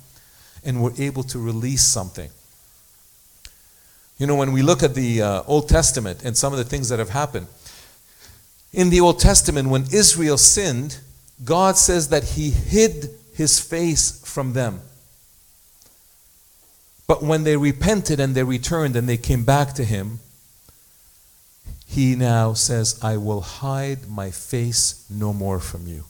and 0.64 0.84
we're 0.84 0.94
able 0.98 1.24
to 1.24 1.40
release 1.40 1.82
something. 1.82 2.30
You 4.18 4.28
know, 4.28 4.36
when 4.36 4.52
we 4.52 4.62
look 4.62 4.84
at 4.84 4.96
the 4.96 5.22
uh, 5.22 5.44
Old 5.48 5.70
Testament 5.70 6.24
and 6.24 6.38
some 6.38 6.54
of 6.54 6.60
the 6.60 6.66
things 6.66 6.90
that 6.90 7.00
have 7.00 7.10
happened, 7.10 7.48
in 8.72 8.90
the 8.90 9.00
Old 9.00 9.20
Testament, 9.20 9.70
when 9.70 9.86
Israel 9.92 10.38
sinned, 10.38 11.00
God 11.44 11.78
says 11.78 12.10
that 12.10 12.24
He 12.24 12.52
hid 12.52 13.10
His 13.34 13.60
face 13.60 14.22
from 14.26 14.54
them. 14.54 14.82
But 17.08 17.24
when 17.24 17.44
they 17.44 17.58
repented 17.58 18.20
and 18.20 18.36
they 18.36 18.44
returned 18.44 18.96
and 18.96 19.10
they 19.10 19.18
came 19.18 19.44
back 19.44 19.74
to 19.74 19.84
Him, 19.84 20.20
He 21.90 22.16
now 22.16 22.54
says, 22.54 23.00
I 23.02 23.18
will 23.18 23.42
hide 23.42 24.08
my 24.08 24.30
face 24.30 25.06
no 25.10 25.34
more 25.34 25.60
from 25.60 25.88
you. 25.88 26.04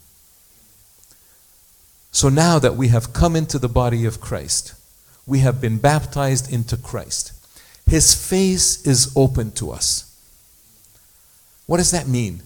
So 2.11 2.27
now 2.27 2.59
that 2.59 2.75
we 2.75 2.89
have 2.89 3.13
come 3.13 3.33
into 3.33 3.57
the 3.57 3.69
body 3.69 4.03
of 4.03 4.19
Christ, 4.19 4.73
we 5.25 5.39
have 5.39 5.61
been 5.61 5.77
baptized 5.77 6.51
into 6.51 6.75
Christ. 6.75 7.31
His 7.87 8.13
face 8.13 8.85
is 8.85 9.13
open 9.15 9.51
to 9.53 9.71
us. 9.71 10.05
What 11.65 11.77
does 11.77 11.91
that 11.91 12.09
mean? 12.09 12.41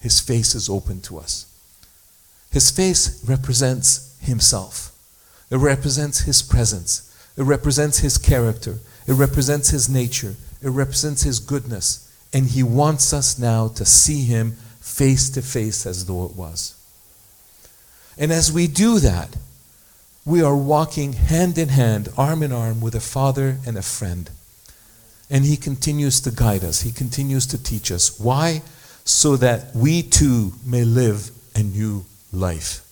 His 0.00 0.18
face 0.18 0.54
is 0.54 0.70
open 0.70 1.02
to 1.02 1.18
us. 1.18 1.44
His 2.50 2.70
face 2.70 3.22
represents 3.28 4.16
Himself, 4.22 4.90
it 5.50 5.58
represents 5.58 6.20
His 6.20 6.40
presence, 6.40 7.14
it 7.36 7.42
represents 7.42 7.98
His 7.98 8.16
character, 8.16 8.78
it 9.06 9.12
represents 9.12 9.68
His 9.68 9.90
nature, 9.90 10.36
it 10.62 10.70
represents 10.70 11.24
His 11.24 11.40
goodness. 11.40 12.09
And 12.32 12.46
He 12.46 12.62
wants 12.62 13.12
us 13.12 13.38
now 13.38 13.68
to 13.68 13.84
see 13.84 14.24
Him 14.24 14.52
face 14.80 15.30
to 15.30 15.42
face 15.42 15.86
as 15.86 16.06
though 16.06 16.26
it 16.26 16.36
was. 16.36 16.74
And 18.18 18.32
as 18.32 18.52
we 18.52 18.66
do 18.66 18.98
that, 19.00 19.36
we 20.24 20.42
are 20.42 20.56
walking 20.56 21.14
hand 21.14 21.58
in 21.58 21.70
hand, 21.70 22.08
arm 22.16 22.42
in 22.42 22.52
arm 22.52 22.80
with 22.80 22.94
a 22.94 23.00
father 23.00 23.58
and 23.66 23.76
a 23.76 23.82
friend. 23.82 24.30
And 25.30 25.44
He 25.44 25.56
continues 25.56 26.20
to 26.22 26.30
guide 26.30 26.64
us, 26.64 26.82
He 26.82 26.92
continues 26.92 27.46
to 27.46 27.62
teach 27.62 27.90
us. 27.90 28.18
Why? 28.18 28.62
so 29.04 29.36
that 29.36 29.74
we 29.74 30.02
too 30.02 30.52
may 30.64 30.84
live 30.84 31.30
a 31.54 31.62
new 31.62 32.04
life. 32.32 32.86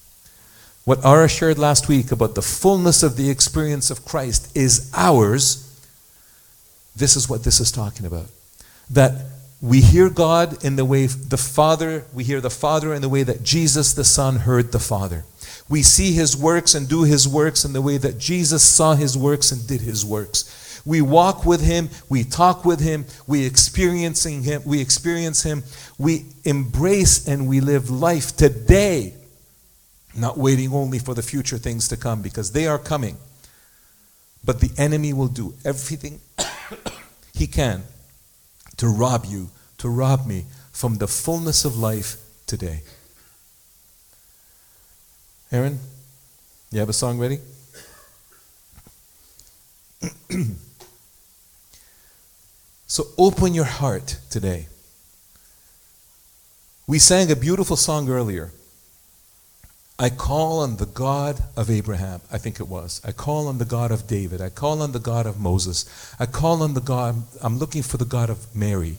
What 0.84 1.04
Ara 1.04 1.28
shared 1.28 1.58
last 1.58 1.88
week 1.88 2.10
about 2.10 2.34
the 2.34 2.42
fullness 2.42 3.02
of 3.02 3.16
the 3.16 3.30
experience 3.30 3.90
of 3.90 4.04
Christ 4.04 4.56
is 4.56 4.90
ours. 4.94 5.64
This 6.96 7.14
is 7.14 7.28
what 7.28 7.44
this 7.44 7.60
is 7.60 7.70
talking 7.70 8.06
about. 8.06 8.26
That 8.90 9.26
we 9.60 9.80
hear 9.80 10.08
God 10.08 10.64
in 10.64 10.76
the 10.76 10.84
way 10.84 11.06
the 11.06 11.36
Father, 11.36 12.04
we 12.12 12.24
hear 12.24 12.40
the 12.40 12.50
Father 12.50 12.94
in 12.94 13.02
the 13.02 13.08
way 13.08 13.22
that 13.22 13.42
Jesus 13.42 13.92
the 13.92 14.04
Son 14.04 14.36
heard 14.36 14.72
the 14.72 14.78
Father. 14.78 15.24
We 15.68 15.82
see 15.82 16.12
his 16.12 16.36
works 16.36 16.74
and 16.74 16.88
do 16.88 17.02
his 17.02 17.28
works 17.28 17.64
in 17.64 17.72
the 17.72 17.82
way 17.82 17.98
that 17.98 18.18
Jesus 18.18 18.62
saw 18.62 18.94
his 18.94 19.16
works 19.16 19.52
and 19.52 19.66
did 19.66 19.80
his 19.80 20.04
works. 20.04 20.80
We 20.86 21.02
walk 21.02 21.44
with 21.44 21.60
him, 21.60 21.90
we 22.08 22.24
talk 22.24 22.64
with 22.64 22.80
him, 22.80 23.04
we 23.26 23.44
experiencing 23.44 24.44
him, 24.44 24.62
we 24.64 24.80
experience 24.80 25.42
him, 25.42 25.64
we 25.98 26.26
embrace 26.44 27.28
and 27.28 27.46
we 27.46 27.60
live 27.60 27.90
life 27.90 28.36
today 28.36 29.12
not 30.18 30.36
waiting 30.36 30.72
only 30.72 30.98
for 30.98 31.14
the 31.14 31.22
future 31.22 31.58
things 31.58 31.88
to 31.88 31.96
come 31.96 32.22
because 32.22 32.52
they 32.52 32.66
are 32.66 32.78
coming. 32.78 33.16
But 34.44 34.60
the 34.60 34.70
enemy 34.78 35.12
will 35.12 35.28
do 35.28 35.54
everything 35.64 36.20
he 37.34 37.46
can 37.46 37.82
to 38.78 38.88
rob 38.88 39.26
you, 39.26 39.50
to 39.76 39.88
rob 39.88 40.26
me 40.26 40.46
from 40.72 40.96
the 40.96 41.06
fullness 41.06 41.64
of 41.64 41.76
life 41.76 42.16
today. 42.46 42.82
Aaron, 45.52 45.78
you 46.70 46.80
have 46.80 46.88
a 46.88 46.94
song 46.94 47.18
ready? 47.18 47.38
so 52.86 53.04
open 53.16 53.54
your 53.54 53.64
heart 53.64 54.18
today. 54.30 54.68
We 56.86 56.98
sang 56.98 57.30
a 57.30 57.36
beautiful 57.36 57.76
song 57.76 58.08
earlier. 58.08 58.50
I 60.00 60.10
call 60.10 60.60
on 60.60 60.76
the 60.76 60.86
God 60.86 61.42
of 61.56 61.68
Abraham, 61.68 62.20
I 62.30 62.38
think 62.38 62.60
it 62.60 62.68
was. 62.68 63.00
I 63.04 63.10
call 63.10 63.48
on 63.48 63.58
the 63.58 63.64
God 63.64 63.90
of 63.90 64.06
David. 64.06 64.40
I 64.40 64.48
call 64.48 64.80
on 64.80 64.92
the 64.92 65.00
God 65.00 65.26
of 65.26 65.40
Moses. 65.40 66.14
I 66.20 66.26
call 66.26 66.62
on 66.62 66.74
the 66.74 66.80
God, 66.80 67.24
I'm 67.42 67.58
looking 67.58 67.82
for 67.82 67.96
the 67.96 68.04
God 68.04 68.30
of 68.30 68.54
Mary. 68.54 68.98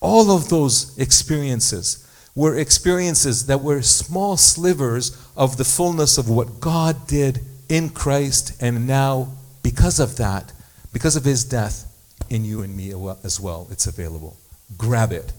All 0.00 0.30
of 0.30 0.48
those 0.48 0.96
experiences 0.98 2.00
were 2.34 2.56
experiences 2.56 3.46
that 3.46 3.62
were 3.62 3.82
small 3.82 4.38
slivers 4.38 5.16
of 5.36 5.58
the 5.58 5.64
fullness 5.64 6.16
of 6.16 6.30
what 6.30 6.60
God 6.60 7.06
did 7.06 7.40
in 7.68 7.90
Christ, 7.90 8.60
and 8.62 8.86
now, 8.86 9.28
because 9.62 10.00
of 10.00 10.16
that, 10.16 10.52
because 10.92 11.14
of 11.14 11.24
his 11.24 11.44
death, 11.44 11.90
in 12.30 12.44
you 12.44 12.62
and 12.62 12.74
me 12.74 12.92
as 13.22 13.38
well, 13.38 13.68
it's 13.70 13.86
available. 13.86 14.36
Grab 14.78 15.12
it. 15.12 15.32